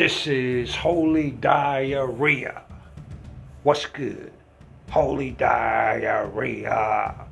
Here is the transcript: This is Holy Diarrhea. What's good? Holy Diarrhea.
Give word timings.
This 0.00 0.26
is 0.26 0.74
Holy 0.74 1.30
Diarrhea. 1.30 2.62
What's 3.64 3.84
good? 3.84 4.32
Holy 4.88 5.32
Diarrhea. 5.32 7.26